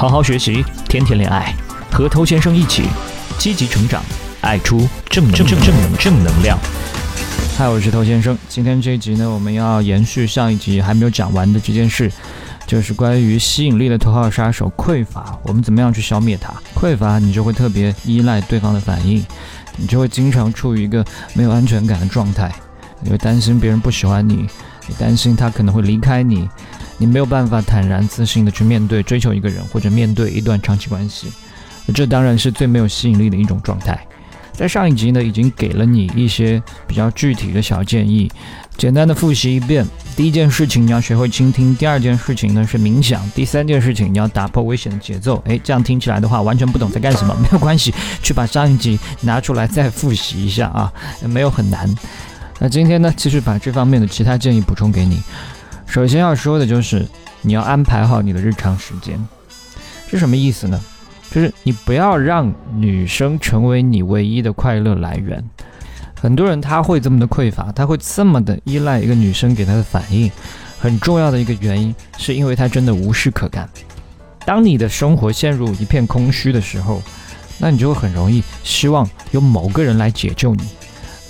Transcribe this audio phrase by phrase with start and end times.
[0.00, 1.54] 好好学习，天天恋爱，
[1.92, 2.84] 和头先生一起
[3.36, 4.02] 积极成长，
[4.40, 6.58] 爱出正正正正正能量。
[7.58, 8.34] 嗨，我是头先生。
[8.48, 12.10] 今天这一集呢，我们要延续上一集还没有讲完的这件事，
[12.66, 15.38] 就是关于吸引力的头号杀手——匮乏。
[15.42, 16.50] 我们怎么样去消灭它？
[16.74, 19.22] 匮乏，你就会特别依赖对方的反应，
[19.76, 21.04] 你就会经常处于一个
[21.34, 22.50] 没有安全感的状态，
[23.02, 24.46] 你会担心别人不喜欢你，
[24.86, 26.48] 你担心他可能会离开你，
[27.00, 31.32] 你没有办法坦然自信的去面对追求一个人或者面对一段长期关系，
[31.94, 33.98] 这当然是最没有吸引力的一种状态。
[34.52, 38.30] 在上一集呢，已经给了你一些比较具体的小建议，
[38.76, 39.86] 简单的复习一遍。
[40.14, 45.42] 第一件事情，你要学会倾听；第二件事情呢是冥想；第三件事情，你要打破危险的节奏。
[45.46, 50.92] 诶，这样听起来的话，完全不懂在干什么，没有关系，去把上一集拿出来再复习一下啊，
[51.24, 51.88] 没有很难。
[52.58, 55.22] 那今天呢，继续把这方面的其他建议补充给你。
[55.90, 57.04] 首先要说的就是，
[57.42, 59.18] 你要安排好你的日常时间，
[60.08, 60.80] 是什么意思呢？
[61.32, 65.44] 就是你不要让女生成为你唯一的快乐来源。
[66.14, 70.30] 很多人他会这么的匮乏，他会这么的依赖一个女生给他的反应。
[70.78, 73.68] 很重要的一个原因，是因为他真的无事可干。
[74.46, 77.02] 当你的生活陷入一片空虚的时候，
[77.58, 80.68] 那你就会很容易希望有某个人来解救你。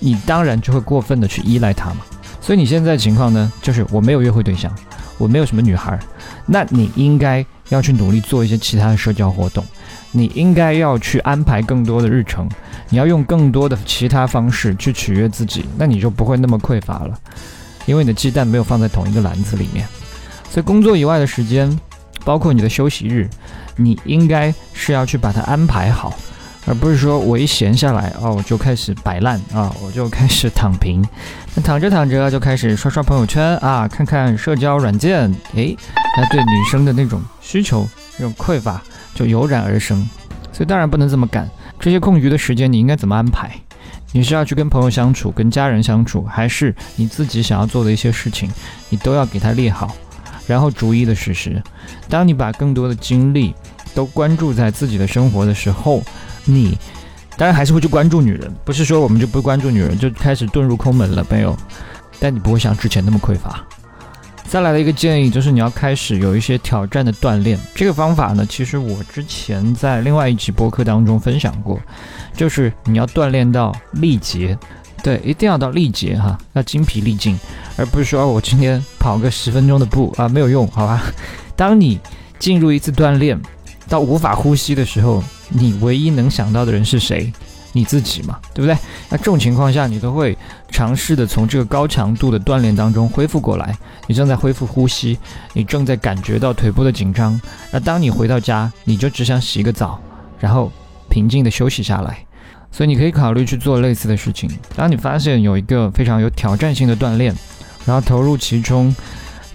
[0.00, 1.98] 你当然就会过分的去依赖他嘛。
[2.46, 4.72] 所以你现在情况呢，就是我没有约会对象，
[5.18, 5.98] 我没有什么女孩，
[6.46, 9.66] 那你应该要去努力做一些其他的社交活动。
[10.12, 12.48] 你应该要去安排更多的日程，
[12.88, 17.18] 你要用更多的其他方式去取悦自己，那你就不会那么匮乏了，
[17.84, 19.84] 因为你的鸡蛋没有放在同一个篮子里面。
[20.48, 21.76] 所以工作以外的时间，
[22.24, 23.28] 包括你的休息日，
[23.74, 26.14] 你应该是要去把它安排好，
[26.66, 31.02] 而不是说我一闲下来哦，我就开始摆烂啊，我就开始躺平，
[31.54, 35.76] 那 躺着躺着就开始刷刷朋友圈啊，看看社交软件，诶，
[36.16, 38.82] 那对女生的那种需求，那种匮乏。
[39.14, 40.06] 就油然而生，
[40.52, 41.48] 所以当然不能这么干。
[41.80, 43.50] 这些空余的时间你应该怎么安排？
[44.12, 48.50] 你是要去跟朋友相处、跟家人相处，还是你自己想要做的一些事情，
[48.90, 49.96] 你都要给他列好，
[50.46, 51.62] 然后逐一的实施。
[52.10, 53.54] 当你把更多的精力
[53.94, 56.02] 都关注在自己的生活的时候，
[56.46, 56.78] 你
[57.36, 61.54] 当然还是会去关注女人，不是说我们就不关注女人就开始遁入空门了，没有。
[62.18, 63.62] 但你不会像之前那么匮乏。
[64.48, 67.58] 再来的一个建议就是，你要开始有一些挑战的锻炼。
[67.74, 71.78] 这个方法呢，其实我之前在另外一期播客当中分享过，
[72.34, 74.56] 就是你要锻炼到力竭，
[75.02, 77.38] 对，一定要到力竭哈，要精疲力尽，
[77.76, 81.02] 而不是说我今天跑个十分钟的步啊，没有用，好吧？
[81.56, 81.98] 当你
[82.38, 83.38] 进入一次锻炼
[83.88, 87.32] 到无法呼吸的时候，你唯一能想到的人是谁？
[87.72, 88.74] 你自己嘛，对不对？
[89.10, 90.34] 那这种情况下，你都会
[90.70, 93.76] 尝试的从这个高强度的锻炼当中恢复过来。
[94.06, 95.18] 你正在恢复呼吸，
[95.52, 97.38] 你正在感觉到腿部的紧张。
[97.70, 100.00] 那当你回到家，你就只想洗个澡，
[100.40, 100.72] 然后
[101.10, 102.16] 平静的休息下来。
[102.72, 104.50] 所以你可以考虑去做类似的事情。
[104.74, 107.34] 当你发现有一个非常有挑战性的锻炼，
[107.84, 108.94] 然后投入其中，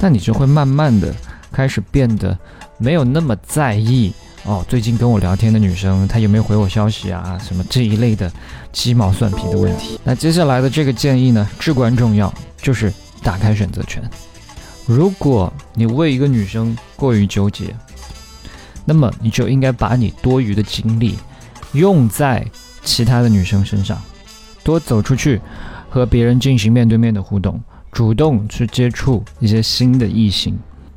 [0.00, 1.14] 那你就会慢慢的
[1.52, 2.38] 开始变得
[2.78, 4.14] 没有那么在意。
[4.46, 7.36] 哦，最近跟我聊天的女生，她有没有回我消息啊？
[7.42, 8.32] 什么这一类的
[8.72, 9.98] 鸡毛蒜皮的问题。
[10.04, 12.92] 那接下来的这个建议呢，至关重要，就是
[13.24, 14.00] 打开选择权。
[14.86, 17.74] 如果你为一个女生过于纠结，
[18.84, 21.18] 那么你就应该把你多余的精力
[21.72, 22.46] 用在
[22.84, 24.00] 其他的女生身上，
[24.62, 25.40] 多走出去
[25.90, 30.56] 和别人进行面对面的互动，主动去接触一些新的异性。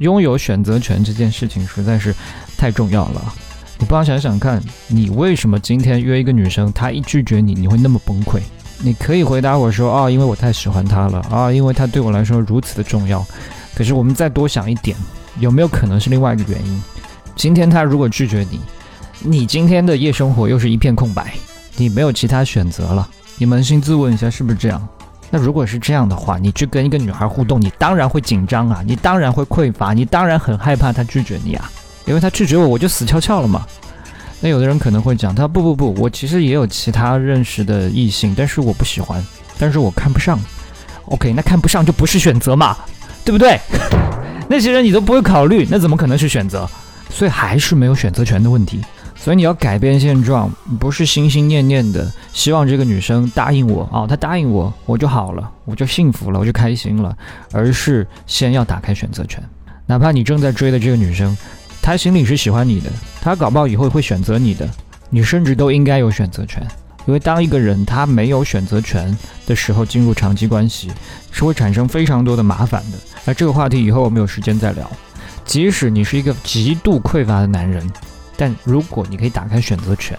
[0.00, 2.14] 拥有选择权这件事情实在是
[2.56, 3.34] 太重要了。
[3.78, 8.40] 你不妨想想看，你为什么今天约一个女生，她一拒绝你，你会那么崩溃？
[8.82, 13.24] 你可以回答我说：“啊，因为我太喜欢她了啊，因为她对我来说如此的重要。”
[13.74, 14.96] 可是我们再多想一点，
[15.38, 16.82] 有没有可能是另外一个原因？
[17.36, 18.60] 今天她如果拒绝你，
[19.22, 21.34] 你今天的夜生活又是一片空白，
[21.76, 23.06] 你没有其他选择了。
[23.36, 24.88] 你扪心自问一下，是不是这样？
[25.30, 31.70] 那如果是这样的话，你去跟一个女孩互动，你当然会紧张啊，你当然会匮乏，你当然很害怕她拒绝你啊，
[32.04, 33.64] 因为她拒绝我，我就死翘翘了嘛。
[34.40, 39.24] 那有的人可能会讲，他不不不，我其实也有其他认识的异性，但是我不喜欢，
[39.58, 40.38] 但是我看不上。
[41.04, 42.76] OK，那看不上就不是选择嘛，
[43.24, 43.60] 对不对？
[44.48, 46.68] 那些人你都不会考虑，那怎么可能是选择？
[47.08, 48.80] 所以还是没有选择权的问题。
[49.22, 57.14] 所以你要改变现状，不是心心念念的希望这个女生答应我啊，她答应我我就好了，我就幸福了，我就开心了，
[57.52, 59.42] 而是先要打开选择权。
[59.84, 61.36] 哪怕你正在追的这个女生，
[61.82, 62.90] 她心里是喜欢你的，
[63.20, 64.66] 她搞不好以后会选择你的，
[65.10, 66.66] 你甚至都应该有选择权。
[67.06, 70.90] 因为当一个人他没有选择权的时候，进入长期关系
[71.30, 72.98] 是会产生非常多的麻烦的。
[73.24, 74.88] 那这个话题以后我们有时间再聊。
[75.44, 77.84] 即使你是一个极度匮乏的男人，
[78.40, 80.18] 但如果你可以打开选择权，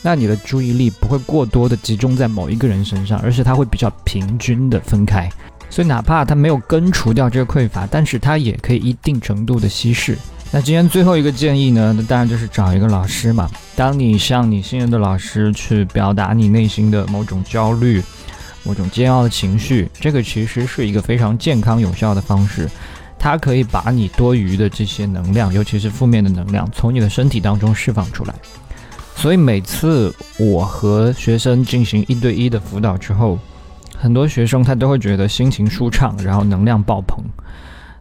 [0.00, 5.28] 那你的注意力不会过多的集中在某一个人身上，而是它会比较平均的分开。
[5.68, 10.16] 所以哪怕他没有根除掉这个匮乏，但是他也可以一定程度的稀释。
[10.52, 11.92] 那今天最后一个建议呢？
[11.96, 13.50] 那当然就是找一个老师嘛。
[13.74, 18.00] 当你向你信任的老师去表达你内心的某种焦虑、
[18.62, 22.70] 某种煎熬的情绪，这个其实是一个非常健康有效的方式。
[23.18, 28.34] 它可以把你多余的这些能量，尤其是负面的能量，从你的身体当中释放出来。
[29.16, 33.36] 所以每次我和学生进行一对一的辅导之后，
[33.96, 37.18] 很多学生他都会觉得心情舒畅，然后能量爆棚。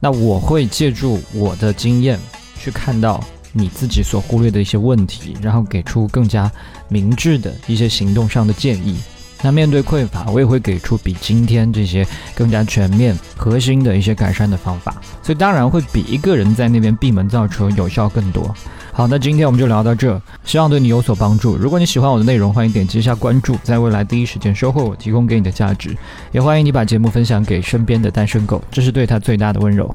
[0.00, 2.18] 那我会借助我的经验
[2.58, 3.22] 去看到
[3.52, 6.50] 你自己所忽略的一些问题，然后给出更加
[6.88, 8.98] 明智的一些行动上的建议。
[9.44, 14.96] 那面对匮乏，我也会给出比今天这些更加全面、核心的一些改善的方法。
[15.22, 18.54] 所以当然会比一个人在那边闭门造车有效更多。
[18.90, 21.56] 好，那今天我们就聊到这，希望对你有所帮助。
[21.56, 25.94] 如果你喜欢我的内容，欢迎点击一下关注，在未来第一时间收获我提供给你的价值。
[26.32, 29.94] 也欢迎你把节目分享给身边的单身狗，这是对他最大的温柔。